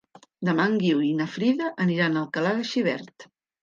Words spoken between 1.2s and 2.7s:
na Frida aniran a Alcalà de